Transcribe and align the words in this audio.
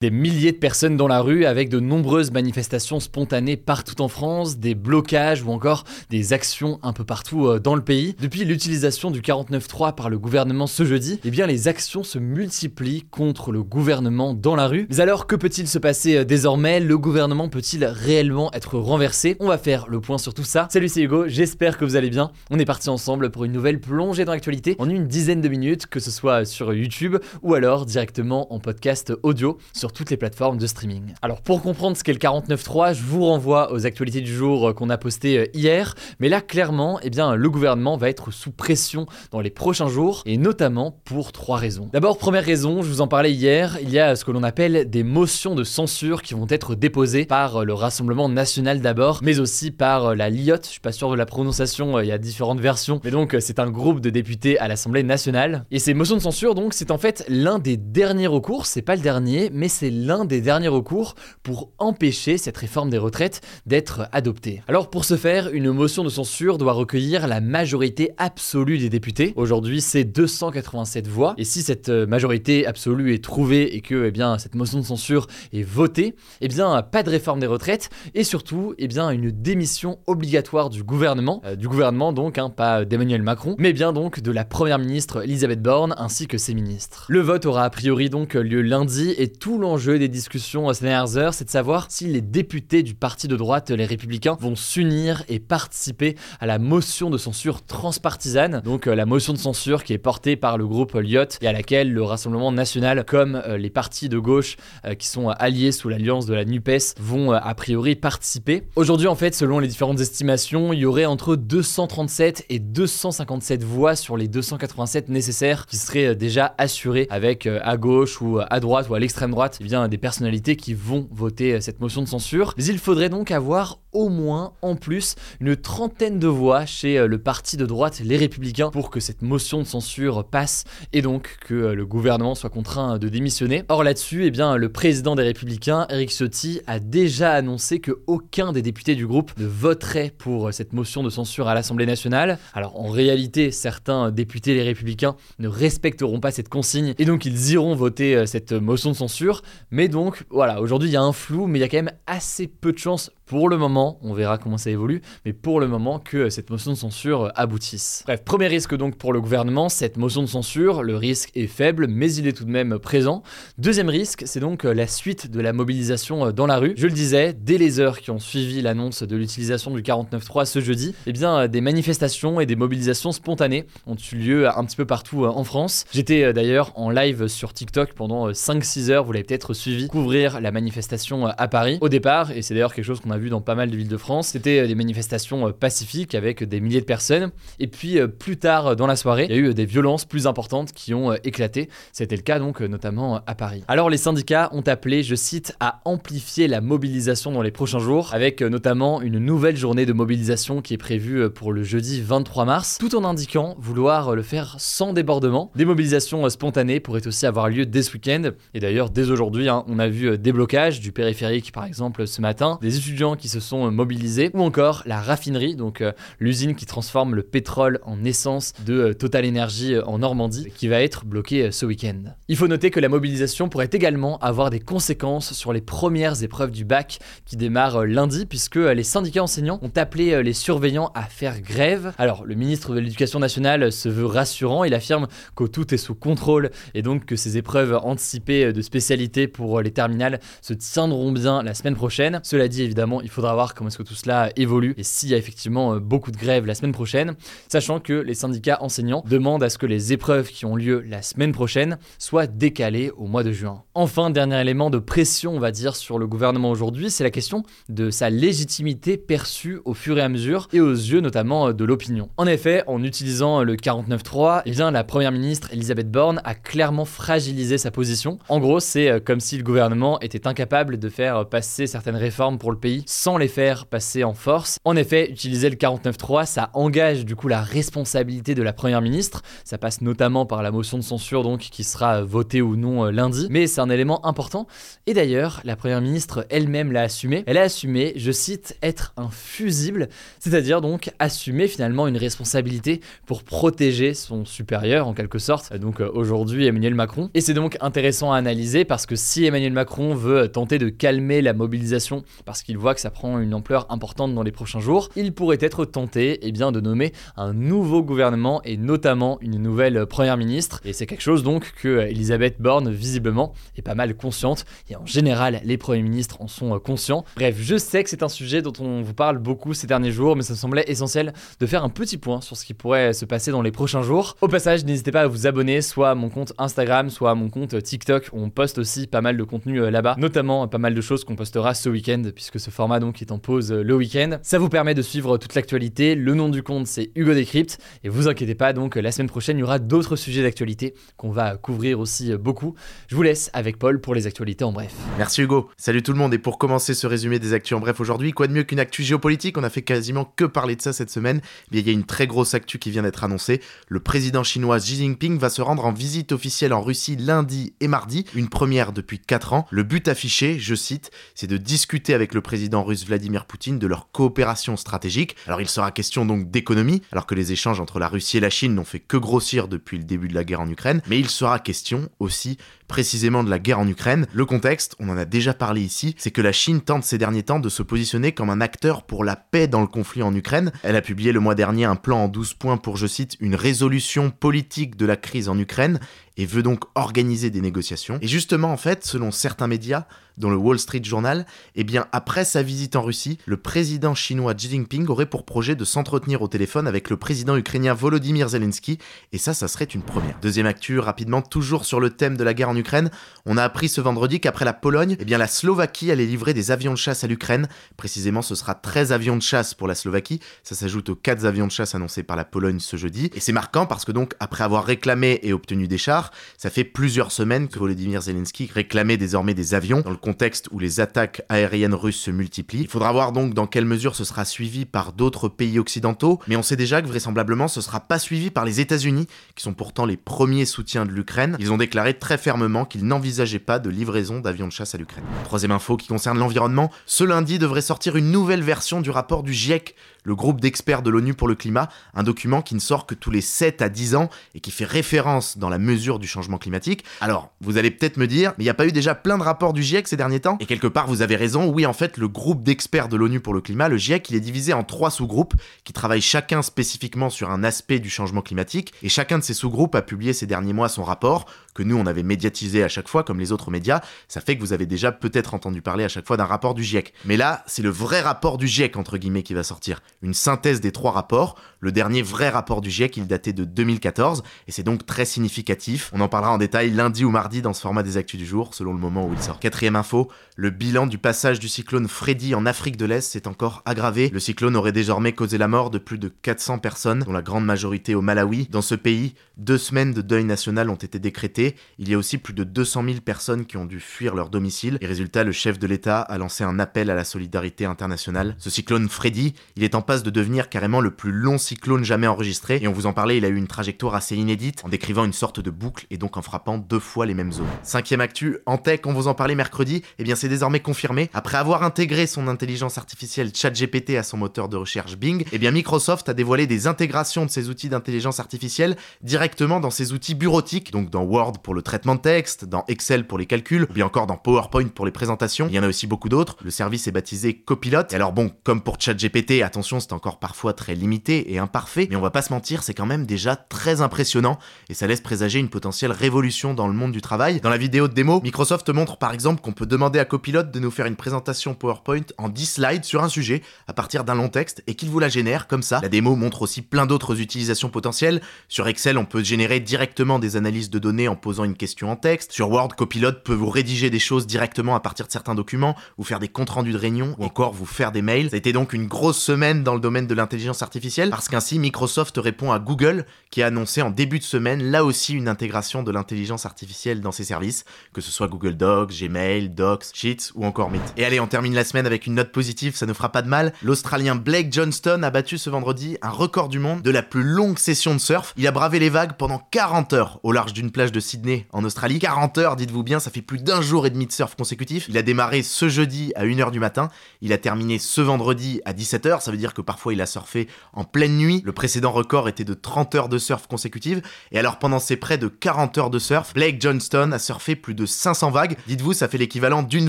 Des 0.00 0.12
milliers 0.12 0.52
de 0.52 0.58
personnes 0.58 0.96
dans 0.96 1.08
la 1.08 1.20
rue 1.20 1.44
avec 1.44 1.70
de 1.70 1.80
nombreuses 1.80 2.30
manifestations 2.30 3.00
spontanées 3.00 3.56
partout 3.56 4.00
en 4.00 4.06
France, 4.06 4.58
des 4.58 4.76
blocages 4.76 5.42
ou 5.42 5.50
encore 5.50 5.82
des 6.08 6.32
actions 6.32 6.78
un 6.84 6.92
peu 6.92 7.02
partout 7.02 7.48
euh, 7.48 7.58
dans 7.58 7.74
le 7.74 7.82
pays. 7.82 8.14
Depuis 8.20 8.44
l'utilisation 8.44 9.10
du 9.10 9.22
49.3 9.22 9.96
par 9.96 10.08
le 10.08 10.16
gouvernement 10.16 10.68
ce 10.68 10.84
jeudi, 10.84 11.18
eh 11.24 11.32
bien 11.32 11.48
les 11.48 11.66
actions 11.66 12.04
se 12.04 12.20
multiplient 12.20 13.06
contre 13.10 13.50
le 13.50 13.64
gouvernement 13.64 14.34
dans 14.34 14.54
la 14.54 14.68
rue. 14.68 14.86
Mais 14.88 15.00
alors 15.00 15.26
que 15.26 15.34
peut-il 15.34 15.66
se 15.66 15.80
passer 15.80 16.18
euh, 16.18 16.24
désormais? 16.24 16.78
Le 16.78 16.96
gouvernement 16.96 17.48
peut-il 17.48 17.84
réellement 17.84 18.52
être 18.52 18.78
renversé? 18.78 19.36
On 19.40 19.48
va 19.48 19.58
faire 19.58 19.88
le 19.88 20.00
point 20.00 20.18
sur 20.18 20.32
tout 20.32 20.44
ça. 20.44 20.68
Salut 20.70 20.88
c'est 20.88 21.02
Hugo, 21.02 21.26
j'espère 21.26 21.76
que 21.76 21.84
vous 21.84 21.96
allez 21.96 22.10
bien. 22.10 22.30
On 22.52 22.60
est 22.60 22.64
parti 22.64 22.88
ensemble 22.88 23.30
pour 23.30 23.46
une 23.46 23.52
nouvelle 23.52 23.80
plongée 23.80 24.24
dans 24.24 24.30
l'actualité 24.30 24.76
en 24.78 24.88
une 24.88 25.08
dizaine 25.08 25.40
de 25.40 25.48
minutes, 25.48 25.88
que 25.88 25.98
ce 25.98 26.12
soit 26.12 26.44
sur 26.44 26.72
YouTube 26.72 27.16
ou 27.42 27.54
alors 27.54 27.84
directement 27.84 28.54
en 28.54 28.60
podcast 28.60 29.12
audio 29.24 29.58
sur 29.72 29.87
toutes 29.92 30.10
les 30.10 30.16
plateformes 30.16 30.58
de 30.58 30.66
streaming. 30.66 31.14
Alors 31.22 31.42
pour 31.42 31.62
comprendre 31.62 31.96
ce 31.96 32.04
qu'est 32.04 32.12
le 32.12 32.18
49.3, 32.18 32.94
je 32.94 33.02
vous 33.02 33.24
renvoie 33.24 33.72
aux 33.72 33.86
actualités 33.86 34.20
du 34.20 34.34
jour 34.34 34.68
euh, 34.68 34.72
qu'on 34.72 34.90
a 34.90 34.98
postées 34.98 35.38
euh, 35.38 35.46
hier, 35.54 35.94
mais 36.18 36.28
là 36.28 36.40
clairement, 36.40 36.98
eh 37.02 37.10
bien, 37.10 37.34
le 37.34 37.50
gouvernement 37.50 37.96
va 37.96 38.08
être 38.08 38.30
sous 38.30 38.50
pression 38.50 39.06
dans 39.30 39.40
les 39.40 39.50
prochains 39.50 39.88
jours, 39.88 40.22
et 40.26 40.36
notamment 40.36 41.00
pour 41.04 41.32
trois 41.32 41.56
raisons. 41.56 41.88
D'abord, 41.92 42.18
première 42.18 42.44
raison, 42.44 42.82
je 42.82 42.88
vous 42.88 43.00
en 43.00 43.08
parlais 43.08 43.32
hier, 43.32 43.78
il 43.82 43.90
y 43.90 43.98
a 43.98 44.16
ce 44.16 44.24
que 44.24 44.30
l'on 44.30 44.42
appelle 44.42 44.88
des 44.88 45.02
motions 45.02 45.54
de 45.54 45.64
censure 45.64 46.22
qui 46.22 46.34
vont 46.34 46.46
être 46.48 46.74
déposées 46.74 47.24
par 47.24 47.58
euh, 47.58 47.64
le 47.64 47.74
Rassemblement 47.74 48.28
national 48.28 48.80
d'abord, 48.80 49.20
mais 49.22 49.40
aussi 49.40 49.70
par 49.70 50.14
la 50.14 50.30
LIOT, 50.30 50.62
je 50.64 50.68
suis 50.68 50.80
pas 50.80 50.92
sûr 50.92 51.10
de 51.10 51.16
la 51.16 51.26
prononciation, 51.26 52.00
il 52.00 52.08
y 52.08 52.12
a 52.12 52.18
différentes 52.18 52.60
versions, 52.60 53.00
mais 53.04 53.10
donc 53.10 53.36
c'est 53.40 53.58
un 53.58 53.70
groupe 53.70 54.00
de 54.00 54.10
députés 54.10 54.58
à 54.58 54.68
l'Assemblée 54.68 55.02
nationale. 55.02 55.64
Et 55.70 55.78
ces 55.78 55.94
motions 55.94 56.16
de 56.16 56.22
censure, 56.22 56.54
donc, 56.54 56.74
c'est 56.74 56.90
en 56.90 56.98
fait 56.98 57.24
l'un 57.28 57.58
des 57.58 57.76
derniers 57.76 58.26
recours, 58.26 58.66
c'est 58.66 58.82
pas 58.82 58.96
le 58.96 59.02
dernier, 59.02 59.50
mais 59.52 59.68
c'est 59.78 59.90
l'un 59.90 60.24
des 60.24 60.40
derniers 60.40 60.66
recours 60.66 61.14
pour 61.44 61.70
empêcher 61.78 62.36
cette 62.36 62.56
réforme 62.56 62.90
des 62.90 62.98
retraites 62.98 63.42
d'être 63.64 64.08
adoptée. 64.10 64.60
Alors 64.66 64.90
pour 64.90 65.04
ce 65.04 65.16
faire, 65.16 65.50
une 65.52 65.70
motion 65.70 66.02
de 66.02 66.08
censure 66.08 66.58
doit 66.58 66.72
recueillir 66.72 67.28
la 67.28 67.40
majorité 67.40 68.10
absolue 68.16 68.78
des 68.78 68.88
députés. 68.88 69.32
Aujourd'hui, 69.36 69.80
c'est 69.80 70.02
287 70.02 71.06
voix. 71.06 71.34
Et 71.38 71.44
si 71.44 71.62
cette 71.62 71.90
majorité 71.90 72.66
absolue 72.66 73.14
est 73.14 73.22
trouvée 73.22 73.76
et 73.76 73.80
que 73.80 74.06
eh 74.06 74.10
bien, 74.10 74.36
cette 74.38 74.56
motion 74.56 74.80
de 74.80 74.84
censure 74.84 75.28
est 75.52 75.62
votée, 75.62 76.16
eh 76.40 76.48
bien, 76.48 76.82
pas 76.82 77.04
de 77.04 77.10
réforme 77.10 77.38
des 77.38 77.46
retraites 77.46 77.88
et 78.14 78.24
surtout, 78.24 78.74
eh 78.78 78.88
bien, 78.88 79.10
une 79.10 79.30
démission 79.30 80.00
obligatoire 80.08 80.70
du 80.70 80.82
gouvernement. 80.82 81.40
Euh, 81.44 81.54
du 81.54 81.68
gouvernement 81.68 82.12
donc, 82.12 82.36
hein, 82.38 82.50
pas 82.50 82.84
d'Emmanuel 82.84 83.22
Macron, 83.22 83.54
mais 83.58 83.72
bien 83.72 83.92
donc 83.92 84.18
de 84.18 84.32
la 84.32 84.44
première 84.44 84.80
ministre 84.80 85.22
Elisabeth 85.22 85.62
Borne 85.62 85.94
ainsi 85.98 86.26
que 86.26 86.36
ses 86.36 86.54
ministres. 86.54 87.06
Le 87.08 87.20
vote 87.20 87.46
aura 87.46 87.62
a 87.62 87.70
priori 87.70 88.10
donc 88.10 88.34
lieu 88.34 88.60
lundi 88.60 89.14
et 89.16 89.28
tout 89.28 89.58
l'enjeu 89.58 89.67
des 89.76 90.08
discussions 90.08 90.72
ces 90.72 90.84
dernières 90.84 91.16
heures, 91.16 91.34
c'est 91.34 91.44
de 91.44 91.50
savoir 91.50 91.86
si 91.90 92.06
les 92.06 92.20
députés 92.20 92.82
du 92.82 92.94
parti 92.94 93.28
de 93.28 93.36
droite, 93.36 93.70
les 93.70 93.84
Républicains, 93.84 94.36
vont 94.40 94.56
s'unir 94.56 95.22
et 95.28 95.38
participer 95.38 96.16
à 96.40 96.46
la 96.46 96.58
motion 96.58 97.10
de 97.10 97.18
censure 97.18 97.62
transpartisane, 97.62 98.62
donc 98.64 98.86
euh, 98.86 98.94
la 98.94 99.04
motion 99.04 99.32
de 99.34 99.38
censure 99.38 99.84
qui 99.84 99.92
est 99.92 99.98
portée 99.98 100.36
par 100.36 100.56
le 100.56 100.66
groupe 100.66 100.94
Lyot 100.94 101.38
et 101.42 101.48
à 101.48 101.52
laquelle 101.52 101.92
le 101.92 102.02
Rassemblement 102.02 102.50
national, 102.50 103.04
comme 103.04 103.36
euh, 103.36 103.58
les 103.58 103.68
partis 103.68 104.08
de 104.08 104.18
gauche 104.18 104.56
euh, 104.84 104.94
qui 104.94 105.06
sont 105.06 105.28
alliés 105.28 105.72
sous 105.72 105.88
l'alliance 105.88 106.24
de 106.26 106.34
la 106.34 106.44
NUPES, 106.44 106.94
vont 106.98 107.32
a 107.32 107.54
priori 107.54 107.94
participer. 107.94 108.62
Aujourd'hui, 108.76 109.06
en 109.06 109.16
fait, 109.16 109.34
selon 109.34 109.58
les 109.58 109.68
différentes 109.68 110.00
estimations, 110.00 110.72
il 110.72 110.80
y 110.80 110.86
aurait 110.86 111.04
entre 111.04 111.36
237 111.36 112.46
et 112.48 112.58
257 112.58 113.62
voix 113.62 113.96
sur 113.96 114.16
les 114.16 114.28
287 114.28 115.08
nécessaires 115.08 115.66
qui 115.66 115.76
seraient 115.76 116.14
déjà 116.14 116.54
assurées 116.58 117.06
avec 117.10 117.46
à 117.46 117.76
gauche 117.76 118.20
ou 118.20 118.38
à 118.48 118.60
droite 118.60 118.88
ou 118.88 118.94
à 118.94 118.98
l'extrême 118.98 119.30
droite, 119.30 119.57
eh 119.60 119.64
bien 119.64 119.88
des 119.88 119.98
personnalités 119.98 120.56
qui 120.56 120.74
vont 120.74 121.08
voter 121.10 121.60
cette 121.60 121.80
motion 121.80 122.02
de 122.02 122.08
censure. 122.08 122.54
Mais 122.56 122.64
il 122.64 122.78
faudrait 122.78 123.08
donc 123.08 123.30
avoir 123.30 123.80
au 123.98 124.08
moins 124.10 124.52
en 124.62 124.76
plus 124.76 125.16
une 125.40 125.56
trentaine 125.56 126.20
de 126.20 126.28
voix 126.28 126.66
chez 126.66 126.98
euh, 126.98 127.08
le 127.08 127.18
parti 127.18 127.56
de 127.56 127.66
droite 127.66 128.00
Les 128.04 128.16
Républicains 128.16 128.70
pour 128.70 128.90
que 128.90 129.00
cette 129.00 129.22
motion 129.22 129.58
de 129.58 129.64
censure 129.64 130.24
passe 130.24 130.62
et 130.92 131.02
donc 131.02 131.36
que 131.40 131.54
euh, 131.54 131.74
le 131.74 131.84
gouvernement 131.84 132.36
soit 132.36 132.48
contraint 132.48 132.98
de 132.98 133.08
démissionner. 133.08 133.64
Or 133.68 133.82
là-dessus, 133.82 134.24
eh 134.24 134.30
bien, 134.30 134.56
le 134.56 134.68
président 134.68 135.16
des 135.16 135.24
Républicains, 135.24 135.84
Eric 135.90 136.10
Ciotti, 136.10 136.60
a 136.68 136.78
déjà 136.78 137.32
annoncé 137.32 137.80
que 137.80 137.90
aucun 138.06 138.52
des 138.52 138.62
députés 138.62 138.94
du 138.94 139.04
groupe 139.04 139.32
ne 139.36 139.46
voterait 139.46 140.12
pour 140.16 140.46
euh, 140.46 140.52
cette 140.52 140.72
motion 140.72 141.02
de 141.02 141.10
censure 141.10 141.48
à 141.48 141.54
l'Assemblée 141.54 141.86
nationale. 141.86 142.38
Alors 142.54 142.80
en 142.80 142.90
réalité, 142.90 143.50
certains 143.50 144.12
députés 144.12 144.54
Les 144.54 144.62
Républicains 144.62 145.16
ne 145.40 145.48
respecteront 145.48 146.20
pas 146.20 146.30
cette 146.30 146.48
consigne 146.48 146.94
et 146.98 147.04
donc 147.04 147.24
ils 147.24 147.50
iront 147.50 147.74
voter 147.74 148.26
cette 148.26 148.52
motion 148.52 148.92
de 148.92 148.96
censure. 148.96 149.42
Mais 149.72 149.88
donc 149.88 150.24
voilà, 150.30 150.60
aujourd'hui 150.60 150.88
il 150.88 150.92
y 150.92 150.96
a 150.96 151.02
un 151.02 151.12
flou, 151.12 151.48
mais 151.48 151.58
il 151.58 151.62
y 151.62 151.64
a 151.64 151.68
quand 151.68 151.78
même 151.78 151.92
assez 152.06 152.46
peu 152.46 152.72
de 152.72 152.78
chances 152.78 153.10
pour 153.28 153.50
le 153.50 153.58
moment, 153.58 153.98
on 154.02 154.14
verra 154.14 154.38
comment 154.38 154.56
ça 154.56 154.70
évolue, 154.70 155.02
mais 155.26 155.34
pour 155.34 155.60
le 155.60 155.68
moment 155.68 155.98
que 155.98 156.30
cette 156.30 156.48
motion 156.48 156.72
de 156.72 156.76
censure 156.76 157.30
aboutisse. 157.34 158.02
Bref, 158.06 158.24
premier 158.24 158.46
risque 158.46 158.74
donc 158.74 158.96
pour 158.96 159.12
le 159.12 159.20
gouvernement, 159.20 159.68
cette 159.68 159.98
motion 159.98 160.22
de 160.22 160.28
censure, 160.28 160.82
le 160.82 160.96
risque 160.96 161.30
est 161.34 161.46
faible, 161.46 161.88
mais 161.88 162.10
il 162.14 162.26
est 162.26 162.32
tout 162.32 162.46
de 162.46 162.50
même 162.50 162.78
présent. 162.78 163.22
Deuxième 163.58 163.90
risque, 163.90 164.22
c'est 164.24 164.40
donc 164.40 164.64
la 164.64 164.86
suite 164.86 165.30
de 165.30 165.40
la 165.42 165.52
mobilisation 165.52 166.32
dans 166.32 166.46
la 166.46 166.56
rue. 166.56 166.72
Je 166.78 166.86
le 166.86 166.92
disais, 166.92 167.34
dès 167.34 167.58
les 167.58 167.80
heures 167.80 168.00
qui 168.00 168.10
ont 168.10 168.18
suivi 168.18 168.62
l'annonce 168.62 169.02
de 169.02 169.14
l'utilisation 169.14 169.72
du 169.72 169.82
49.3 169.82 170.46
ce 170.46 170.60
jeudi, 170.60 170.94
eh 171.06 171.12
bien 171.12 171.48
des 171.48 171.60
manifestations 171.60 172.40
et 172.40 172.46
des 172.46 172.56
mobilisations 172.56 173.12
spontanées 173.12 173.66
ont 173.86 173.96
eu 174.10 174.16
lieu 174.16 174.48
un 174.48 174.64
petit 174.64 174.76
peu 174.76 174.86
partout 174.86 175.26
en 175.26 175.44
France. 175.44 175.84
J'étais 175.92 176.32
d'ailleurs 176.32 176.72
en 176.76 176.88
live 176.88 177.26
sur 177.26 177.52
TikTok 177.52 177.92
pendant 177.92 178.30
5-6 178.30 178.88
heures, 178.88 179.04
vous 179.04 179.12
l'avez 179.12 179.24
peut-être 179.24 179.52
suivi, 179.52 179.88
couvrir 179.88 180.40
la 180.40 180.50
manifestation 180.50 181.26
à 181.26 181.48
Paris. 181.48 181.76
Au 181.82 181.90
départ, 181.90 182.30
et 182.30 182.40
c'est 182.40 182.54
d'ailleurs 182.54 182.72
quelque 182.72 182.86
chose 182.86 183.00
qu'on 183.00 183.10
a 183.10 183.17
vu 183.18 183.30
dans 183.30 183.40
pas 183.40 183.54
mal 183.54 183.70
de 183.70 183.76
villes 183.76 183.88
de 183.88 183.96
France. 183.96 184.28
C'était 184.28 184.60
euh, 184.60 184.66
des 184.66 184.74
manifestations 184.74 185.48
euh, 185.48 185.52
pacifiques 185.52 186.14
avec 186.14 186.44
des 186.44 186.60
milliers 186.60 186.80
de 186.80 186.86
personnes. 186.86 187.30
Et 187.58 187.66
puis 187.66 187.98
euh, 187.98 188.08
plus 188.08 188.36
tard 188.36 188.76
dans 188.76 188.86
la 188.86 188.96
soirée, 188.96 189.26
il 189.28 189.36
y 189.36 189.38
a 189.38 189.38
eu 189.38 189.54
des 189.54 189.66
violences 189.66 190.04
plus 190.04 190.26
importantes 190.26 190.72
qui 190.72 190.94
ont 190.94 191.12
éclaté. 191.24 191.68
C'était 191.92 192.16
le 192.16 192.22
cas 192.22 192.38
donc 192.38 192.60
notamment 192.60 193.20
à 193.26 193.34
Paris. 193.34 193.62
Alors 193.68 193.90
les 193.90 193.96
syndicats 193.96 194.48
ont 194.52 194.62
appelé, 194.62 195.02
je 195.02 195.14
cite, 195.14 195.54
à 195.60 195.80
amplifier 195.84 196.48
la 196.48 196.60
mobilisation 196.60 197.32
dans 197.32 197.42
les 197.42 197.50
prochains 197.50 197.78
jours, 197.78 198.14
avec 198.14 198.40
notamment 198.40 199.02
une 199.02 199.18
nouvelle 199.18 199.56
journée 199.56 199.86
de 199.86 199.92
mobilisation 199.92 200.62
qui 200.62 200.74
est 200.74 200.78
prévue 200.78 201.30
pour 201.30 201.52
le 201.52 201.62
jeudi 201.62 202.00
23 202.00 202.44
mars, 202.44 202.78
tout 202.78 202.94
en 202.96 203.04
indiquant 203.04 203.56
vouloir 203.58 204.14
le 204.14 204.22
faire 204.22 204.56
sans 204.58 204.92
débordement. 204.92 205.50
Des 205.56 205.64
mobilisations 205.64 206.28
spontanées 206.28 206.80
pourraient 206.80 207.06
aussi 207.06 207.26
avoir 207.26 207.48
lieu 207.48 207.66
dès 207.66 207.82
ce 207.82 207.92
week-end. 207.92 208.30
Et 208.54 208.60
d'ailleurs, 208.60 208.90
dès 208.90 209.10
aujourd'hui, 209.10 209.48
hein, 209.48 209.64
on 209.66 209.78
a 209.78 209.88
vu 209.88 210.16
des 210.18 210.32
blocages 210.32 210.80
du 210.80 210.92
périphérique 210.92 211.52
par 211.52 211.64
exemple 211.64 212.06
ce 212.06 212.20
matin, 212.20 212.58
des 212.60 212.76
étudiants 212.76 213.07
qui 213.16 213.28
se 213.28 213.40
sont 213.40 213.70
mobilisés, 213.70 214.30
ou 214.34 214.42
encore 214.42 214.82
la 214.86 215.00
raffinerie, 215.00 215.56
donc 215.56 215.80
euh, 215.80 215.92
l'usine 216.20 216.54
qui 216.54 216.66
transforme 216.66 217.14
le 217.14 217.22
pétrole 217.22 217.80
en 217.84 218.04
essence 218.04 218.52
de 218.64 218.74
euh, 218.74 218.94
Total 218.94 219.26
Energy 219.26 219.74
euh, 219.74 219.84
en 219.84 219.98
Normandie, 219.98 220.48
qui 220.54 220.68
va 220.68 220.82
être 220.82 221.04
bloquée 221.04 221.52
ce 221.52 221.66
week-end. 221.66 222.02
Il 222.28 222.36
faut 222.36 222.48
noter 222.48 222.70
que 222.70 222.80
la 222.80 222.88
mobilisation 222.88 223.48
pourrait 223.48 223.70
également 223.72 224.18
avoir 224.18 224.50
des 224.50 224.60
conséquences 224.60 225.32
sur 225.32 225.52
les 225.52 225.60
premières 225.60 226.22
épreuves 226.22 226.50
du 226.50 226.64
bac 226.64 226.98
qui 227.24 227.36
démarrent 227.36 227.84
lundi, 227.84 228.26
puisque 228.26 228.56
les 228.56 228.82
syndicats 228.82 229.22
enseignants 229.22 229.58
ont 229.62 229.72
appelé 229.76 230.22
les 230.22 230.32
surveillants 230.32 230.90
à 230.94 231.02
faire 231.02 231.40
grève. 231.40 231.92
Alors, 231.98 232.24
le 232.24 232.34
ministre 232.34 232.74
de 232.74 232.80
l'Éducation 232.80 233.18
nationale 233.18 233.72
se 233.72 233.88
veut 233.88 234.06
rassurant, 234.06 234.64
il 234.64 234.74
affirme 234.74 235.08
que 235.36 235.44
tout 235.44 235.74
est 235.74 235.78
sous 235.78 235.94
contrôle 235.94 236.50
et 236.74 236.82
donc 236.82 237.04
que 237.04 237.16
ces 237.16 237.36
épreuves 237.36 237.78
anticipées 237.82 238.52
de 238.52 238.62
spécialité 238.62 239.28
pour 239.28 239.60
les 239.60 239.70
terminales 239.70 240.20
se 240.42 240.54
tiendront 240.54 241.12
bien 241.12 241.42
la 241.42 241.54
semaine 241.54 241.74
prochaine. 241.74 242.20
Cela 242.22 242.48
dit, 242.48 242.62
évidemment, 242.62 242.97
Il 243.02 243.10
faudra 243.10 243.34
voir 243.34 243.54
comment 243.54 243.68
est-ce 243.68 243.78
que 243.78 243.82
tout 243.82 243.94
cela 243.94 244.30
évolue 244.36 244.74
et 244.76 244.82
s'il 244.82 245.08
y 245.10 245.14
a 245.14 245.16
effectivement 245.16 245.74
euh, 245.74 245.80
beaucoup 245.80 246.10
de 246.10 246.16
grèves 246.16 246.46
la 246.46 246.54
semaine 246.54 246.72
prochaine, 246.72 247.14
sachant 247.48 247.80
que 247.80 247.92
les 247.92 248.14
syndicats 248.14 248.58
enseignants 248.60 249.02
demandent 249.08 249.42
à 249.42 249.50
ce 249.50 249.58
que 249.58 249.66
les 249.66 249.92
épreuves 249.92 250.28
qui 250.28 250.44
ont 250.44 250.56
lieu 250.56 250.84
la 250.86 251.02
semaine 251.02 251.32
prochaine 251.32 251.78
soient 251.98 252.26
décalées 252.26 252.90
au 252.96 253.06
mois 253.06 253.22
de 253.22 253.32
juin. 253.32 253.62
Enfin, 253.74 254.10
dernier 254.10 254.40
élément 254.40 254.70
de 254.70 254.78
pression, 254.78 255.34
on 255.34 255.40
va 255.40 255.50
dire, 255.50 255.76
sur 255.76 255.98
le 255.98 256.06
gouvernement 256.06 256.50
aujourd'hui, 256.50 256.90
c'est 256.90 257.04
la 257.04 257.10
question 257.10 257.42
de 257.68 257.90
sa 257.90 258.10
légitimité 258.10 258.96
perçue 258.96 259.60
au 259.64 259.74
fur 259.74 259.98
et 259.98 260.02
à 260.02 260.08
mesure 260.08 260.48
et 260.52 260.60
aux 260.60 260.72
yeux 260.72 261.00
notamment 261.00 261.52
de 261.52 261.64
l'opinion. 261.64 262.08
En 262.16 262.26
effet, 262.26 262.62
en 262.66 262.82
utilisant 262.82 263.42
le 263.42 263.56
49.3, 263.56 264.42
eh 264.44 264.50
bien, 264.50 264.70
la 264.70 264.84
première 264.84 265.12
ministre 265.12 265.48
Elisabeth 265.52 265.90
Borne 265.90 266.20
a 266.24 266.34
clairement 266.34 266.84
fragilisé 266.84 267.58
sa 267.58 267.70
position. 267.70 268.18
En 268.28 268.40
gros, 268.40 268.60
c'est 268.60 268.88
euh, 268.88 269.00
comme 269.00 269.20
si 269.20 269.36
le 269.36 269.44
gouvernement 269.44 270.00
était 270.00 270.26
incapable 270.26 270.78
de 270.78 270.88
faire 270.88 271.28
passer 271.28 271.66
certaines 271.66 271.96
réformes 271.96 272.38
pour 272.38 272.50
le 272.50 272.58
pays 272.58 272.82
sans 272.88 273.18
les 273.18 273.28
faire 273.28 273.66
passer 273.66 274.02
en 274.02 274.14
force. 274.14 274.58
En 274.64 274.74
effet, 274.74 275.10
utiliser 275.10 275.50
le 275.50 275.56
49.3, 275.56 276.24
ça 276.24 276.48
engage 276.54 277.04
du 277.04 277.16
coup 277.16 277.28
la 277.28 277.42
responsabilité 277.42 278.34
de 278.34 278.42
la 278.42 278.54
première 278.54 278.80
ministre. 278.80 279.20
Ça 279.44 279.58
passe 279.58 279.82
notamment 279.82 280.24
par 280.24 280.42
la 280.42 280.50
motion 280.50 280.78
de 280.78 280.82
censure 280.82 281.22
donc 281.22 281.40
qui 281.40 281.64
sera 281.64 282.00
votée 282.00 282.40
ou 282.40 282.56
non 282.56 282.86
euh, 282.86 282.90
lundi, 282.90 283.26
mais 283.28 283.46
c'est 283.46 283.60
un 283.60 283.68
élément 283.68 284.06
important. 284.06 284.46
Et 284.86 284.94
d'ailleurs, 284.94 285.42
la 285.44 285.54
première 285.54 285.82
ministre 285.82 286.26
elle-même 286.30 286.72
l'a 286.72 286.80
assumé. 286.80 287.24
Elle 287.26 287.36
a 287.36 287.42
assumé, 287.42 287.92
je 287.96 288.10
cite, 288.10 288.56
être 288.62 288.94
un 288.96 289.10
fusible, 289.10 289.88
c'est-à-dire 290.18 290.62
donc 290.62 290.90
assumer 290.98 291.46
finalement 291.46 291.88
une 291.88 291.98
responsabilité 291.98 292.80
pour 293.04 293.22
protéger 293.22 293.92
son 293.92 294.24
supérieur 294.24 294.88
en 294.88 294.94
quelque 294.94 295.18
sorte. 295.18 295.54
Donc 295.54 295.82
euh, 295.82 295.90
aujourd'hui 295.92 296.46
Emmanuel 296.46 296.74
Macron. 296.74 297.10
Et 297.12 297.20
c'est 297.20 297.34
donc 297.34 297.58
intéressant 297.60 298.14
à 298.14 298.16
analyser 298.16 298.64
parce 298.64 298.86
que 298.86 298.96
si 298.96 299.26
Emmanuel 299.26 299.52
Macron 299.52 299.94
veut 299.94 300.28
tenter 300.28 300.56
de 300.56 300.70
calmer 300.70 301.20
la 301.20 301.34
mobilisation 301.34 302.02
parce 302.24 302.42
qu'il 302.42 302.56
voit 302.56 302.74
que 302.74 302.77
ça 302.80 302.90
prend 302.90 303.18
une 303.18 303.34
ampleur 303.34 303.66
importante 303.70 304.14
dans 304.14 304.22
les 304.22 304.32
prochains 304.32 304.60
jours, 304.60 304.88
il 304.96 305.12
pourrait 305.12 305.38
être 305.40 305.64
tenté 305.64 306.18
eh 306.22 306.32
bien, 306.32 306.52
de 306.52 306.60
nommer 306.60 306.92
un 307.16 307.32
nouveau 307.32 307.82
gouvernement 307.82 308.40
et 308.44 308.56
notamment 308.56 309.18
une 309.20 309.38
nouvelle 309.38 309.86
première 309.86 310.16
ministre. 310.16 310.60
Et 310.64 310.72
c'est 310.72 310.86
quelque 310.86 311.02
chose 311.02 311.22
donc 311.22 311.52
que 311.60 311.80
Elisabeth 311.80 312.40
Borne 312.40 312.70
visiblement 312.70 313.32
est 313.56 313.62
pas 313.62 313.74
mal 313.74 313.94
consciente 313.96 314.44
et 314.68 314.76
en 314.76 314.86
général 314.86 315.40
les 315.44 315.58
premiers 315.58 315.82
ministres 315.82 316.20
en 316.20 316.28
sont 316.28 316.58
conscients. 316.58 317.04
Bref, 317.16 317.36
je 317.38 317.56
sais 317.56 317.82
que 317.82 317.90
c'est 317.90 318.02
un 318.02 318.08
sujet 318.08 318.42
dont 318.42 318.52
on 318.60 318.82
vous 318.82 318.94
parle 318.94 319.18
beaucoup 319.18 319.54
ces 319.54 319.66
derniers 319.66 319.92
jours, 319.92 320.16
mais 320.16 320.22
ça 320.22 320.32
me 320.32 320.38
semblait 320.38 320.64
essentiel 320.68 321.12
de 321.40 321.46
faire 321.46 321.64
un 321.64 321.68
petit 321.68 321.98
point 321.98 322.20
sur 322.20 322.36
ce 322.36 322.44
qui 322.44 322.54
pourrait 322.54 322.92
se 322.92 323.04
passer 323.04 323.30
dans 323.30 323.42
les 323.42 323.52
prochains 323.52 323.82
jours. 323.82 324.16
Au 324.20 324.28
passage, 324.28 324.64
n'hésitez 324.64 324.92
pas 324.92 325.02
à 325.02 325.06
vous 325.06 325.26
abonner 325.26 325.62
soit 325.62 325.90
à 325.90 325.94
mon 325.94 326.08
compte 326.08 326.32
Instagram, 326.38 326.90
soit 326.90 327.10
à 327.10 327.14
mon 327.14 327.28
compte 327.28 327.62
TikTok 327.62 328.10
on 328.12 328.30
poste 328.30 328.58
aussi 328.58 328.86
pas 328.86 329.00
mal 329.00 329.16
de 329.16 329.24
contenu 329.24 329.60
euh, 329.60 329.70
là-bas, 329.70 329.96
notamment 329.98 330.46
pas 330.48 330.58
mal 330.58 330.74
de 330.74 330.80
choses 330.80 331.04
qu'on 331.04 331.16
postera 331.16 331.54
ce 331.54 331.68
week-end 331.68 332.02
puisque 332.14 332.40
ce 332.40 332.50
format 332.58 332.80
donc 332.80 333.00
est 333.02 333.12
en 333.12 333.20
pause 333.20 333.52
euh, 333.52 333.62
le 333.62 333.76
week-end. 333.76 334.18
Ça 334.22 334.40
vous 334.40 334.48
permet 334.48 334.74
de 334.74 334.82
suivre 334.82 335.16
toute 335.16 335.36
l'actualité. 335.36 335.94
Le 335.94 336.14
nom 336.14 336.28
du 336.28 336.42
compte 336.42 336.66
c'est 336.66 336.90
Hugo 336.96 337.14
Décrypte 337.14 337.58
et 337.84 337.88
vous 337.88 338.08
inquiétez 338.08 338.34
pas 338.34 338.52
donc 338.52 338.74
la 338.74 338.90
semaine 338.90 339.06
prochaine 339.08 339.36
il 339.36 339.42
y 339.42 339.44
aura 339.44 339.60
d'autres 339.60 339.94
sujets 339.94 340.24
d'actualité 340.24 340.74
qu'on 340.96 341.12
va 341.12 341.36
couvrir 341.36 341.78
aussi 341.78 342.10
euh, 342.10 342.18
beaucoup. 342.18 342.56
Je 342.88 342.96
vous 342.96 343.02
laisse 343.02 343.30
avec 343.32 343.60
Paul 343.60 343.80
pour 343.80 343.94
les 343.94 344.08
actualités 344.08 344.42
en 344.42 344.50
bref. 344.50 344.74
Merci 344.96 345.22
Hugo. 345.22 345.48
Salut 345.56 345.84
tout 345.84 345.92
le 345.92 345.98
monde 345.98 346.12
et 346.14 346.18
pour 346.18 346.36
commencer 346.36 346.74
ce 346.74 346.88
résumé 346.88 347.20
des 347.20 347.32
actus 347.32 347.56
en 347.56 347.60
bref 347.60 347.78
aujourd'hui, 347.78 348.10
quoi 348.10 348.26
de 348.26 348.32
mieux 348.32 348.42
qu'une 348.42 348.58
actu 348.58 348.82
géopolitique? 348.82 349.38
On 349.38 349.44
a 349.44 349.50
fait 349.50 349.62
quasiment 349.62 350.12
que 350.16 350.24
parler 350.24 350.56
de 350.56 350.62
ça 350.62 350.72
cette 350.72 350.90
semaine. 350.90 351.20
Mais 351.52 351.60
il 351.60 351.66
y 351.68 351.70
a 351.70 351.72
une 351.72 351.86
très 351.86 352.08
grosse 352.08 352.34
actu 352.34 352.58
qui 352.58 352.72
vient 352.72 352.82
d'être 352.82 353.04
annoncée. 353.04 353.40
Le 353.68 353.78
président 353.78 354.24
chinois 354.24 354.58
Xi 354.58 354.74
Jinping 354.74 355.16
va 355.16 355.30
se 355.30 355.42
rendre 355.42 355.64
en 355.64 355.72
visite 355.72 356.10
officielle 356.10 356.52
en 356.52 356.60
Russie 356.60 356.96
lundi 356.96 357.52
et 357.60 357.68
mardi, 357.68 358.04
une 358.16 358.28
première 358.28 358.72
depuis 358.72 358.98
4 358.98 359.32
ans. 359.32 359.46
Le 359.52 359.62
but 359.62 359.86
affiché, 359.86 360.40
je 360.40 360.56
cite, 360.56 360.90
c'est 361.14 361.28
de 361.28 361.36
discuter 361.36 361.94
avec 361.94 362.14
le 362.14 362.20
président 362.20 362.47
russe 362.56 362.86
Vladimir 362.86 363.24
Poutine 363.26 363.58
de 363.58 363.66
leur 363.66 363.90
coopération 363.90 364.56
stratégique. 364.56 365.16
Alors 365.26 365.40
il 365.40 365.48
sera 365.48 365.70
question 365.70 366.04
donc 366.04 366.30
d'économie, 366.30 366.82
alors 366.92 367.06
que 367.06 367.14
les 367.14 367.32
échanges 367.32 367.60
entre 367.60 367.78
la 367.78 367.88
Russie 367.88 368.18
et 368.18 368.20
la 368.20 368.30
Chine 368.30 368.54
n'ont 368.54 368.64
fait 368.64 368.80
que 368.80 368.96
grossir 368.96 369.48
depuis 369.48 369.78
le 369.78 369.84
début 369.84 370.08
de 370.08 370.14
la 370.14 370.24
guerre 370.24 370.40
en 370.40 370.50
Ukraine, 370.50 370.82
mais 370.88 370.98
il 370.98 371.08
sera 371.08 371.38
question 371.38 371.88
aussi 371.98 372.38
précisément 372.68 373.24
de 373.24 373.30
la 373.30 373.38
guerre 373.38 373.58
en 373.58 373.66
Ukraine. 373.66 374.06
Le 374.12 374.26
contexte, 374.26 374.76
on 374.78 374.88
en 374.90 374.96
a 374.96 375.04
déjà 375.06 375.34
parlé 375.34 375.62
ici, 375.62 375.94
c'est 375.98 376.10
que 376.10 376.20
la 376.20 376.32
Chine 376.32 376.60
tente 376.60 376.84
ces 376.84 376.98
derniers 376.98 377.22
temps 377.22 377.40
de 377.40 377.48
se 377.48 377.62
positionner 377.62 378.12
comme 378.12 378.30
un 378.30 378.40
acteur 378.40 378.84
pour 378.84 379.04
la 379.04 379.16
paix 379.16 379.48
dans 379.48 379.62
le 379.62 379.66
conflit 379.66 380.02
en 380.02 380.14
Ukraine. 380.14 380.52
Elle 380.62 380.76
a 380.76 380.82
publié 380.82 381.12
le 381.12 381.20
mois 381.20 381.34
dernier 381.34 381.64
un 381.64 381.76
plan 381.76 382.04
en 382.04 382.08
12 382.08 382.34
points 382.34 382.56
pour, 382.58 382.76
je 382.76 382.86
cite, 382.86 383.16
une 383.20 383.34
résolution 383.34 384.10
politique 384.10 384.76
de 384.76 384.86
la 384.86 384.96
crise 384.96 385.28
en 385.28 385.38
Ukraine 385.38 385.80
et 386.18 386.26
veut 386.26 386.42
donc 386.42 386.64
organiser 386.74 387.30
des 387.30 387.40
négociations. 387.40 387.98
Et 388.02 388.08
justement, 388.08 388.52
en 388.52 388.56
fait, 388.58 388.84
selon 388.84 389.10
certains 389.10 389.46
médias, 389.46 389.86
dont 390.18 390.30
le 390.30 390.36
Wall 390.36 390.58
Street 390.58 390.82
Journal, 390.82 391.26
eh 391.54 391.64
bien, 391.64 391.86
après 391.92 392.24
sa 392.24 392.42
visite 392.42 392.76
en 392.76 392.82
Russie, 392.82 393.18
le 393.24 393.36
président 393.36 393.94
chinois 393.94 394.34
Xi 394.34 394.50
Jinping 394.50 394.86
aurait 394.88 395.06
pour 395.06 395.24
projet 395.24 395.54
de 395.54 395.64
s'entretenir 395.64 396.22
au 396.22 396.28
téléphone 396.28 396.66
avec 396.66 396.90
le 396.90 396.96
président 396.96 397.36
ukrainien 397.36 397.72
Volodymyr 397.72 398.28
Zelensky, 398.28 398.78
et 399.12 399.18
ça, 399.18 399.32
ça 399.32 399.48
serait 399.48 399.64
une 399.64 399.82
première. 399.82 400.18
Deuxième 400.20 400.46
actu, 400.46 400.80
rapidement, 400.80 401.22
toujours 401.22 401.64
sur 401.64 401.78
le 401.78 401.90
thème 401.90 402.16
de 402.16 402.24
la 402.24 402.34
guerre 402.34 402.48
en 402.48 402.56
Ukraine, 402.56 402.90
on 403.26 403.36
a 403.36 403.44
appris 403.44 403.68
ce 403.68 403.80
vendredi 403.80 404.18
qu'après 404.20 404.44
la 404.44 404.52
Pologne, 404.52 404.96
eh 404.98 405.04
bien, 405.04 405.18
la 405.18 405.28
Slovaquie 405.28 405.92
allait 405.92 406.06
livrer 406.06 406.34
des 406.34 406.50
avions 406.50 406.72
de 406.72 406.78
chasse 406.78 407.04
à 407.04 407.06
l'Ukraine. 407.06 407.48
Précisément, 407.76 408.22
ce 408.22 408.34
sera 408.34 408.56
13 408.56 408.92
avions 408.92 409.16
de 409.16 409.22
chasse 409.22 409.54
pour 409.54 409.68
la 409.68 409.76
Slovaquie, 409.76 410.20
ça 410.42 410.56
s'ajoute 410.56 410.88
aux 410.88 410.96
4 410.96 411.26
avions 411.26 411.46
de 411.46 411.52
chasse 411.52 411.76
annoncés 411.76 412.02
par 412.02 412.16
la 412.16 412.24
Pologne 412.24 412.58
ce 412.58 412.76
jeudi, 412.76 413.10
et 413.14 413.20
c'est 413.20 413.32
marquant 413.32 413.66
parce 413.66 413.84
que 413.84 413.92
donc, 413.92 414.14
après 414.18 414.42
avoir 414.42 414.64
réclamé 414.64 415.20
et 415.22 415.32
obtenu 415.32 415.68
des 415.68 415.78
chars, 415.78 416.07
ça 416.36 416.50
fait 416.50 416.64
plusieurs 416.64 417.12
semaines 417.12 417.48
que 417.48 417.58
Volodymyr 417.58 418.02
Zelensky 418.02 418.50
réclamait 418.52 418.96
désormais 418.96 419.34
des 419.34 419.54
avions 419.54 419.80
dans 419.80 419.90
le 419.90 419.96
contexte 419.96 420.48
où 420.50 420.58
les 420.58 420.80
attaques 420.80 421.22
aériennes 421.28 421.74
russes 421.74 422.00
se 422.00 422.10
multiplient. 422.10 422.62
Il 422.62 422.68
faudra 422.68 422.92
voir 422.92 423.12
donc 423.12 423.34
dans 423.34 423.46
quelle 423.46 423.64
mesure 423.64 423.94
ce 423.94 424.04
sera 424.04 424.24
suivi 424.24 424.64
par 424.64 424.92
d'autres 424.92 425.28
pays 425.28 425.58
occidentaux, 425.58 426.20
mais 426.28 426.36
on 426.36 426.42
sait 426.42 426.56
déjà 426.56 426.82
que 426.82 426.86
vraisemblablement 426.86 427.48
ce 427.48 427.60
sera 427.60 427.80
pas 427.80 427.98
suivi 427.98 428.30
par 428.30 428.44
les 428.44 428.60
États-Unis, 428.60 429.06
qui 429.34 429.42
sont 429.42 429.54
pourtant 429.54 429.86
les 429.86 429.96
premiers 429.96 430.44
soutiens 430.44 430.86
de 430.86 430.92
l'Ukraine. 430.92 431.36
Ils 431.38 431.52
ont 431.52 431.56
déclaré 431.56 431.98
très 431.98 432.18
fermement 432.18 432.64
qu'ils 432.64 432.86
n'envisageaient 432.86 433.38
pas 433.38 433.58
de 433.58 433.70
livraison 433.70 434.20
d'avions 434.20 434.46
de 434.46 434.52
chasse 434.52 434.74
à 434.74 434.78
l'Ukraine. 434.78 435.04
Troisième 435.24 435.52
info 435.52 435.76
qui 435.76 435.88
concerne 435.88 436.18
l'environnement, 436.18 436.70
ce 436.86 437.04
lundi 437.04 437.38
devrait 437.38 437.60
sortir 437.60 437.96
une 437.96 438.10
nouvelle 438.10 438.42
version 438.42 438.80
du 438.80 438.90
rapport 438.90 439.22
du 439.22 439.32
GIEC 439.32 439.74
le 440.04 440.14
groupe 440.14 440.40
d'experts 440.40 440.82
de 440.82 440.90
l'ONU 440.90 441.14
pour 441.14 441.28
le 441.28 441.34
climat, 441.34 441.68
un 441.94 442.02
document 442.02 442.42
qui 442.42 442.54
ne 442.54 442.60
sort 442.60 442.86
que 442.86 442.94
tous 442.94 443.10
les 443.10 443.20
7 443.20 443.62
à 443.62 443.68
10 443.68 443.94
ans 443.94 444.10
et 444.34 444.40
qui 444.40 444.50
fait 444.50 444.64
référence 444.64 445.38
dans 445.38 445.48
la 445.48 445.58
mesure 445.58 445.98
du 445.98 446.06
changement 446.06 446.38
climatique. 446.38 446.84
Alors, 447.00 447.30
vous 447.40 447.58
allez 447.58 447.70
peut-être 447.70 447.96
me 447.96 448.06
dire, 448.06 448.32
mais 448.38 448.44
il 448.44 448.46
n'y 448.46 448.50
a 448.50 448.54
pas 448.54 448.66
eu 448.66 448.72
déjà 448.72 448.94
plein 448.94 449.18
de 449.18 449.22
rapports 449.22 449.52
du 449.52 449.62
GIEC 449.62 449.88
ces 449.88 449.96
derniers 449.96 450.20
temps? 450.20 450.38
Et 450.40 450.46
quelque 450.46 450.66
part, 450.66 450.86
vous 450.86 451.02
avez 451.02 451.16
raison, 451.16 451.48
oui, 451.50 451.66
en 451.66 451.72
fait, 451.72 451.96
le 451.96 452.08
groupe 452.08 452.42
d'experts 452.42 452.88
de 452.88 452.96
l'ONU 452.96 453.20
pour 453.20 453.34
le 453.34 453.40
climat, 453.40 453.68
le 453.68 453.76
GIEC, 453.76 454.10
il 454.10 454.16
est 454.16 454.20
divisé 454.20 454.52
en 454.52 454.64
trois 454.64 454.90
sous-groupes 454.90 455.34
qui 455.64 455.72
travaillent 455.72 456.00
chacun 456.00 456.42
spécifiquement 456.42 457.10
sur 457.10 457.30
un 457.30 457.44
aspect 457.44 457.78
du 457.78 457.90
changement 457.90 458.22
climatique, 458.22 458.72
et 458.82 458.88
chacun 458.88 459.18
de 459.18 459.24
ces 459.24 459.34
sous-groupes 459.34 459.74
a 459.74 459.82
publié 459.82 460.12
ces 460.12 460.26
derniers 460.26 460.52
mois 460.52 460.68
son 460.68 460.84
rapport, 460.84 461.26
que 461.54 461.62
nous, 461.62 461.76
on 461.76 461.86
avait 461.86 462.02
médiatisé 462.02 462.62
à 462.62 462.68
chaque 462.68 462.88
fois, 462.88 463.02
comme 463.02 463.18
les 463.18 463.32
autres 463.32 463.50
médias, 463.50 463.80
ça 464.06 464.20
fait 464.20 464.36
que 464.36 464.40
vous 464.40 464.52
avez 464.52 464.66
déjà 464.66 464.92
peut-être 464.92 465.34
entendu 465.34 465.60
parler 465.60 465.84
à 465.84 465.88
chaque 465.88 466.06
fois 466.06 466.16
d'un 466.16 466.24
rapport 466.24 466.54
du 466.54 466.62
GIEC. 466.62 466.92
Mais 467.04 467.16
là, 467.16 467.42
c'est 467.46 467.62
le 467.62 467.70
vrai 467.70 468.00
rapport 468.00 468.38
du 468.38 468.46
GIEC, 468.46 468.76
entre 468.76 468.96
guillemets, 468.96 469.24
qui 469.24 469.34
va 469.34 469.42
sortir. 469.42 469.80
Une 470.02 470.14
synthèse 470.14 470.60
des 470.60 470.72
trois 470.72 470.92
rapports. 470.92 471.34
Le 471.60 471.72
dernier 471.72 472.02
vrai 472.02 472.28
rapport 472.28 472.60
du 472.60 472.70
GIEC, 472.70 472.96
il 472.98 473.06
datait 473.08 473.32
de 473.32 473.44
2014, 473.44 474.22
et 474.46 474.52
c'est 474.52 474.62
donc 474.62 474.86
très 474.86 475.04
significatif. 475.04 475.90
On 475.92 476.00
en 476.00 476.08
parlera 476.08 476.32
en 476.32 476.38
détail 476.38 476.70
lundi 476.70 477.04
ou 477.04 477.10
mardi 477.10 477.42
dans 477.42 477.52
ce 477.52 477.60
format 477.62 477.82
des 477.82 477.96
actus 477.96 478.18
du 478.18 478.26
jour, 478.26 478.54
selon 478.54 478.72
le 478.72 478.78
moment 478.78 479.06
où 479.06 479.12
il 479.12 479.20
sort. 479.20 479.40
Quatrième 479.40 479.74
info, 479.74 480.08
le 480.36 480.50
bilan 480.50 480.86
du 480.86 480.98
passage 480.98 481.40
du 481.40 481.48
cyclone 481.48 481.88
Freddy 481.88 482.36
en 482.36 482.46
Afrique 482.46 482.76
de 482.76 482.84
l'Est 482.84 483.10
s'est 483.10 483.26
encore 483.26 483.62
aggravé. 483.64 484.08
Le 484.12 484.20
cyclone 484.20 484.54
aurait 484.54 484.70
désormais 484.70 485.12
causé 485.12 485.36
la 485.36 485.48
mort 485.48 485.70
de 485.70 485.78
plus 485.78 485.98
de 485.98 486.06
400 486.08 486.58
personnes, 486.58 487.00
dont 487.00 487.12
la 487.12 487.22
grande 487.22 487.44
majorité 487.44 487.96
au 487.96 488.02
Malawi. 488.02 488.46
Dans 488.50 488.62
ce 488.62 488.76
pays, 488.76 489.14
deux 489.36 489.58
semaines 489.58 489.92
de 489.92 490.00
deuil 490.00 490.24
national 490.24 490.70
ont 490.70 490.76
été 490.76 491.00
décrétées. 491.00 491.56
Il 491.78 491.88
y 491.88 491.94
a 491.94 491.98
aussi 491.98 492.18
plus 492.18 492.34
de 492.34 492.44
200 492.44 492.84
000 492.84 493.00
personnes 493.00 493.46
qui 493.46 493.56
ont 493.56 493.66
dû 493.66 493.80
fuir 493.80 494.14
leur 494.14 494.30
domicile. 494.30 494.78
Et 494.80 494.86
résultat, 494.86 495.24
le 495.24 495.32
chef 495.32 495.58
de 495.58 495.66
l'État 495.66 496.02
a 496.02 496.18
lancé 496.18 496.44
un 496.44 496.60
appel 496.60 496.88
à 496.88 496.94
la 496.94 497.04
solidarité 497.04 497.64
internationale. 497.64 498.36
Ce 498.38 498.48
cyclone 498.50 498.88
Freddy, 498.88 499.34
il 499.56 499.64
est 499.64 499.74
en 499.74 499.82
passe 499.82 500.04
de 500.04 500.10
devenir 500.10 500.50
carrément 500.50 500.80
le 500.80 500.92
plus 500.92 501.10
long 501.10 501.36
cyclone 501.48 501.82
jamais 501.82 502.06
enregistré. 502.06 502.58
Et 502.62 502.68
on 502.68 502.72
vous 502.72 502.86
en 502.86 502.92
parlait, 502.92 503.16
il 503.16 503.24
a 503.24 503.28
eu 503.28 503.36
une 503.36 503.46
trajectoire 503.46 503.94
assez 503.94 504.16
inédite, 504.16 504.62
en 504.64 504.68
décrivant 504.68 505.04
une 505.04 505.12
sorte 505.12 505.40
de 505.40 505.50
boucle 505.50 505.86
et 505.90 505.96
donc 505.96 506.16
en 506.16 506.22
frappant 506.22 506.58
deux 506.58 506.78
fois 506.78 507.06
les 507.06 507.14
mêmes 507.14 507.32
zones. 507.32 507.46
Cinquième 507.62 508.00
actu, 508.00 508.38
en 508.46 508.58
tech, 508.58 508.80
on 508.84 508.92
vous 508.92 509.08
en 509.08 509.14
parlait 509.14 509.34
mercredi, 509.34 509.82
eh 509.98 510.04
bien 510.04 510.14
c'est 510.14 510.28
désormais 510.28 510.60
confirmé. 510.60 511.10
Après 511.14 511.38
avoir 511.38 511.62
intégré 511.62 512.06
son 512.06 512.28
intelligence 512.28 512.76
artificielle 512.76 513.30
ChatGPT 513.34 513.96
à 513.96 514.02
son 514.02 514.18
moteur 514.18 514.48
de 514.48 514.56
recherche 514.56 514.96
Bing, 514.96 515.24
eh 515.32 515.38
bien 515.38 515.50
Microsoft 515.50 516.08
a 516.08 516.14
dévoilé 516.14 516.46
des 516.46 516.66
intégrations 516.66 517.24
de 517.24 517.30
ses 517.30 517.48
outils 517.48 517.70
d'intelligence 517.70 518.20
artificielle 518.20 518.76
directement 519.02 519.60
dans 519.60 519.70
ses 519.70 519.92
outils 519.92 520.14
bureautiques, 520.14 520.70
donc 520.70 520.90
dans 520.90 521.02
Word 521.02 521.38
pour 521.42 521.54
le 521.54 521.62
traitement 521.62 521.94
de 521.94 522.00
texte, 522.00 522.44
dans 522.44 522.64
Excel 522.68 523.06
pour 523.06 523.16
les 523.16 523.26
calculs, 523.26 523.66
ou 523.70 523.72
bien 523.72 523.86
encore 523.86 524.06
dans 524.06 524.16
PowerPoint 524.16 524.68
pour 524.68 524.84
les 524.84 524.92
présentations. 524.92 525.46
Il 525.48 525.54
y 525.54 525.58
en 525.58 525.62
a 525.62 525.68
aussi 525.68 525.86
beaucoup 525.86 526.10
d'autres. 526.10 526.36
Le 526.44 526.50
service 526.50 526.86
est 526.88 526.92
baptisé 526.92 527.34
Copilot. 527.34 527.84
Et 527.90 527.94
alors 527.94 528.12
bon, 528.12 528.30
comme 528.44 528.60
pour 528.60 528.78
ChatGPT, 528.78 529.42
attention, 529.42 529.80
c'est 529.80 529.92
encore 529.92 530.18
parfois 530.18 530.52
très 530.52 530.74
limité 530.74 531.32
et 531.32 531.37
et 531.38 531.40
imparfait, 531.40 531.86
mais 531.88 531.96
on 531.96 532.00
va 532.00 532.10
pas 532.10 532.22
se 532.22 532.32
mentir, 532.32 532.62
c'est 532.62 532.74
quand 532.74 532.86
même 532.86 533.06
déjà 533.06 533.36
très 533.36 533.80
impressionnant 533.80 534.38
et 534.68 534.74
ça 534.74 534.86
laisse 534.86 535.00
présager 535.00 535.38
une 535.38 535.48
potentielle 535.48 535.92
révolution 535.92 536.52
dans 536.52 536.68
le 536.68 536.74
monde 536.74 536.92
du 536.92 537.00
travail. 537.00 537.40
Dans 537.40 537.50
la 537.50 537.56
vidéo 537.56 537.88
de 537.88 537.94
démo, 537.94 538.20
Microsoft 538.22 538.68
montre 538.68 538.98
par 538.98 539.14
exemple 539.14 539.40
qu'on 539.40 539.52
peut 539.52 539.66
demander 539.66 539.98
à 539.98 540.04
Copilot 540.04 540.42
de 540.42 540.60
nous 540.60 540.70
faire 540.70 540.86
une 540.86 540.96
présentation 540.96 541.54
PowerPoint 541.54 542.02
en 542.18 542.28
10 542.28 542.46
slides 542.46 542.84
sur 542.84 543.02
un 543.02 543.08
sujet 543.08 543.42
à 543.66 543.72
partir 543.72 544.04
d'un 544.04 544.14
long 544.14 544.28
texte 544.28 544.62
et 544.66 544.74
qu'il 544.74 544.90
vous 544.90 544.98
la 544.98 545.08
génère 545.08 545.46
comme 545.46 545.62
ça. 545.62 545.80
La 545.80 545.88
démo 545.88 546.16
montre 546.16 546.42
aussi 546.42 546.62
plein 546.62 546.86
d'autres 546.86 547.20
utilisations 547.20 547.70
potentielles. 547.70 548.20
Sur 548.48 548.68
Excel, 548.68 548.98
on 548.98 549.04
peut 549.04 549.22
générer 549.22 549.60
directement 549.60 550.18
des 550.18 550.36
analyses 550.36 550.70
de 550.70 550.78
données 550.78 551.08
en 551.08 551.16
posant 551.16 551.44
une 551.44 551.56
question 551.56 551.90
en 551.90 551.96
texte. 551.96 552.32
Sur 552.32 552.50
Word, 552.50 552.74
Copilot 552.76 553.12
peut 553.24 553.34
vous 553.34 553.50
rédiger 553.50 553.90
des 553.90 553.98
choses 553.98 554.26
directement 554.26 554.74
à 554.74 554.80
partir 554.80 555.06
de 555.06 555.12
certains 555.12 555.34
documents, 555.34 555.76
vous 555.96 556.04
faire 556.04 556.18
des 556.18 556.28
comptes 556.28 556.50
rendus 556.50 556.72
de 556.72 556.78
réunion 556.78 557.14
ou 557.18 557.24
encore 557.24 557.52
vous 557.52 557.66
faire 557.66 557.92
des 557.92 558.02
mails. 558.02 558.30
Ça 558.30 558.36
a 558.36 558.38
été 558.38 558.52
donc 558.52 558.72
une 558.72 558.86
grosse 558.86 559.18
semaine 559.18 559.62
dans 559.62 559.74
le 559.74 559.80
domaine 559.80 560.06
de 560.06 560.14
l'intelligence 560.14 560.62
artificielle 560.62 561.10
parce 561.10 561.27
qu'ainsi 561.28 561.58
Microsoft 561.58 562.18
répond 562.18 562.52
à 562.52 562.58
Google 562.58 563.06
qui 563.30 563.42
a 563.42 563.46
annoncé 563.46 563.82
en 563.82 563.90
début 563.90 564.18
de 564.18 564.24
semaine 564.24 564.62
là 564.62 564.84
aussi 564.84 565.14
une 565.14 565.28
intégration 565.28 565.82
de 565.82 565.92
l'intelligence 565.92 566.46
artificielle 566.46 567.00
dans 567.00 567.12
ses 567.12 567.24
services, 567.24 567.64
que 567.92 568.00
ce 568.00 568.10
soit 568.10 568.28
Google 568.28 568.56
Docs, 568.56 568.92
Gmail, 568.98 569.50
Docs, 569.50 569.86
Sheets 569.92 570.32
ou 570.34 570.44
encore 570.44 570.70
Meet. 570.70 570.82
Et 570.96 571.04
allez, 571.04 571.20
on 571.20 571.26
termine 571.26 571.54
la 571.54 571.64
semaine 571.64 571.86
avec 571.86 572.06
une 572.06 572.14
note 572.14 572.32
positive, 572.32 572.76
ça 572.76 572.86
ne 572.86 572.92
fera 572.92 573.12
pas 573.12 573.22
de 573.22 573.28
mal. 573.28 573.52
L'Australien 573.62 574.16
Blake 574.16 574.52
Johnston 574.52 575.02
a 575.02 575.10
battu 575.10 575.38
ce 575.38 575.50
vendredi 575.50 575.98
un 576.02 576.10
record 576.10 576.48
du 576.48 576.58
monde 576.58 576.82
de 576.82 576.90
la 576.90 577.02
plus 577.02 577.22
longue 577.22 577.58
session 577.58 577.94
de 577.94 578.00
surf. 578.00 578.32
Il 578.36 578.46
a 578.46 578.50
bravé 578.50 578.78
les 578.78 578.88
vagues 578.88 579.12
pendant 579.18 579.38
40 579.50 579.92
heures 579.92 580.20
au 580.22 580.32
large 580.32 580.52
d'une 580.52 580.70
plage 580.70 580.92
de 580.92 581.00
Sydney 581.00 581.46
en 581.52 581.64
Australie. 581.64 581.98
40 581.98 582.38
heures, 582.38 582.56
dites-vous 582.56 582.82
bien, 582.82 583.00
ça 583.00 583.10
fait 583.10 583.22
plus 583.22 583.38
d'un 583.38 583.60
jour 583.60 583.86
et 583.86 583.90
demi 583.90 584.06
de 584.06 584.12
surf 584.12 584.36
consécutif. 584.36 584.86
Il 584.88 584.96
a 584.96 585.02
démarré 585.02 585.42
ce 585.42 585.68
jeudi 585.68 586.12
à 586.16 586.24
1h 586.24 586.50
du 586.50 586.60
matin, 586.60 586.88
il 587.20 587.32
a 587.32 587.38
terminé 587.38 587.78
ce 587.78 588.00
vendredi 588.00 588.60
à 588.64 588.72
17h, 588.72 589.20
ça 589.20 589.30
veut 589.30 589.36
dire 589.36 589.54
que 589.54 589.60
parfois 589.60 589.92
il 589.92 590.00
a 590.00 590.06
surfé 590.06 590.48
en 590.72 590.84
pleine 590.84 591.17
Le 591.18 591.52
précédent 591.52 591.90
record 591.90 592.28
était 592.28 592.44
de 592.44 592.54
30 592.54 592.94
heures 592.94 593.08
de 593.08 593.18
surf 593.18 593.46
consécutives. 593.46 594.02
Et 594.30 594.38
alors 594.38 594.58
pendant 594.58 594.78
ces 594.78 594.96
près 594.96 595.18
de 595.18 595.28
40 595.28 595.78
heures 595.78 595.90
de 595.90 595.98
surf, 595.98 596.32
Blake 596.34 596.60
Johnston 596.60 597.10
a 597.12 597.18
surfé 597.18 597.56
plus 597.56 597.74
de 597.74 597.86
500 597.86 598.30
vagues. 598.30 598.56
Dites-vous, 598.66 598.92
ça 598.92 599.08
fait 599.08 599.18
l'équivalent 599.18 599.62
d'une 599.62 599.88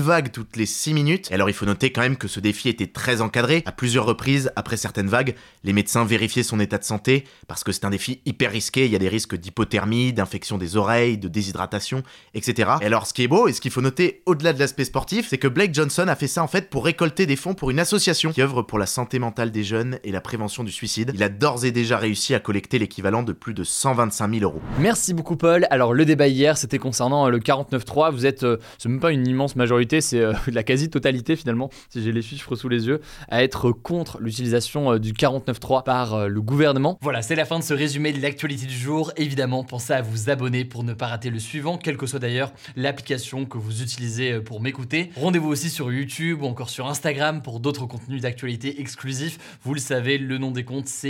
vague 0.00 0.32
toutes 0.32 0.56
les 0.56 0.66
6 0.66 0.94
minutes. 0.94 1.30
Et 1.30 1.34
alors 1.34 1.48
il 1.48 1.52
faut 1.52 1.66
noter 1.66 1.92
quand 1.92 2.00
même 2.00 2.16
que 2.16 2.28
ce 2.28 2.40
défi 2.40 2.68
était 2.68 2.88
très 2.88 3.20
encadré. 3.20 3.62
À 3.66 3.72
plusieurs 3.72 4.06
reprises, 4.06 4.50
après 4.56 4.76
certaines 4.76 5.08
vagues, 5.08 5.34
les 5.62 5.72
médecins 5.72 6.04
vérifiaient 6.04 6.42
son 6.42 6.58
état 6.58 6.78
de 6.78 6.84
santé 6.84 7.24
parce 7.46 7.62
que 7.62 7.72
c'est 7.72 7.84
un 7.84 7.90
défi 7.90 8.20
hyper 8.26 8.50
risqué. 8.50 8.86
Il 8.86 8.92
y 8.92 8.96
a 8.96 8.98
des 8.98 9.08
risques 9.08 9.36
d'hypothermie, 9.36 10.12
d'infection 10.12 10.58
des 10.58 10.76
oreilles, 10.76 11.18
de 11.18 11.28
déshydratation, 11.28 12.02
etc. 12.34 12.72
Et 12.80 12.86
alors 12.86 13.06
ce 13.06 13.14
qui 13.14 13.22
est 13.22 13.28
beau 13.28 13.46
et 13.46 13.52
ce 13.52 13.60
qu'il 13.60 13.70
faut 13.70 13.80
noter 13.80 14.22
au-delà 14.26 14.52
de 14.52 14.58
l'aspect 14.58 14.84
sportif, 14.84 15.28
c'est 15.28 15.38
que 15.38 15.48
Blake 15.48 15.74
Johnson 15.74 16.08
a 16.08 16.16
fait 16.16 16.26
ça 16.26 16.42
en 16.42 16.48
fait 16.48 16.70
pour 16.70 16.84
récolter 16.84 17.26
des 17.26 17.36
fonds 17.36 17.54
pour 17.54 17.70
une 17.70 17.78
association 17.78 18.32
qui 18.32 18.42
œuvre 18.42 18.62
pour 18.62 18.78
la 18.78 18.86
santé 18.86 19.18
mentale 19.18 19.50
des 19.50 19.64
jeunes 19.64 19.98
et 20.04 20.12
la 20.12 20.20
prévention 20.20 20.64
du 20.64 20.72
suicide. 20.72 21.12
Il 21.20 21.24
a 21.24 21.28
d'ores 21.28 21.66
et 21.66 21.70
déjà 21.70 21.98
réussi 21.98 22.34
à 22.34 22.40
collecter 22.40 22.78
l'équivalent 22.78 23.22
de 23.22 23.34
plus 23.34 23.52
de 23.52 23.62
125 23.62 24.36
000 24.36 24.42
euros. 24.42 24.62
Merci 24.78 25.12
beaucoup 25.12 25.36
Paul. 25.36 25.66
Alors 25.68 25.92
le 25.92 26.06
débat 26.06 26.28
hier, 26.28 26.56
c'était 26.56 26.78
concernant 26.78 27.26
euh, 27.26 27.30
le 27.30 27.40
49.3. 27.40 28.10
Vous 28.10 28.24
êtes, 28.24 28.42
euh, 28.42 28.56
c'est 28.78 28.88
même 28.88 29.00
pas 29.00 29.12
une 29.12 29.26
immense 29.26 29.54
majorité, 29.54 30.00
c'est 30.00 30.18
euh, 30.18 30.32
la 30.46 30.62
quasi-totalité 30.62 31.36
finalement, 31.36 31.68
si 31.90 32.02
j'ai 32.02 32.12
les 32.12 32.22
chiffres 32.22 32.56
sous 32.56 32.70
les 32.70 32.86
yeux, 32.86 33.02
à 33.28 33.44
être 33.44 33.70
contre 33.70 34.18
l'utilisation 34.18 34.96
du 34.96 35.12
49.3 35.12 35.84
par 35.84 36.26
le 36.26 36.40
gouvernement. 36.40 36.98
Voilà, 37.02 37.20
c'est 37.20 37.34
la 37.34 37.44
fin 37.44 37.58
de 37.58 37.64
ce 37.64 37.74
résumé 37.74 38.14
de 38.14 38.22
l'actualité 38.22 38.64
du 38.64 38.78
jour. 38.78 39.12
Évidemment, 39.18 39.62
pensez 39.62 39.92
à 39.92 40.00
vous 40.00 40.30
abonner 40.30 40.64
pour 40.64 40.84
ne 40.84 40.94
pas 40.94 41.08
rater 41.08 41.28
le 41.28 41.38
suivant, 41.38 41.76
quelle 41.76 41.98
que 41.98 42.06
soit 42.06 42.18
d'ailleurs 42.18 42.50
l'application 42.76 43.44
que 43.44 43.58
vous 43.58 43.82
utilisez 43.82 44.40
pour 44.40 44.62
m'écouter. 44.62 45.10
Rendez-vous 45.16 45.50
aussi 45.50 45.68
sur 45.68 45.92
YouTube 45.92 46.40
ou 46.40 46.46
encore 46.46 46.70
sur 46.70 46.86
Instagram 46.86 47.42
pour 47.42 47.60
d'autres 47.60 47.84
contenus 47.84 48.22
d'actualité 48.22 48.80
exclusifs. 48.80 49.58
Vous 49.64 49.74
le 49.74 49.80
savez, 49.80 50.16
le 50.16 50.38
nom 50.38 50.50
des 50.50 50.64
comptes, 50.64 50.88
c'est 50.88 51.09